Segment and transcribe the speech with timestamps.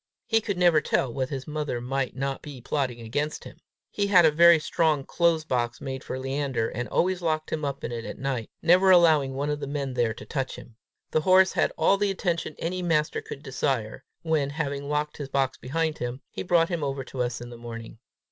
[0.25, 3.57] He could never tell what his mother might not be plotting against him.
[3.91, 7.83] He had a very strong close box made for Leander, and always locked him up
[7.83, 10.75] in it at night, never allowing one of the men there to touch him.
[11.11, 15.59] The horse had all the attention any master could desire, when, having locked his box
[15.59, 17.99] behind him, he brought him over to us in the morning.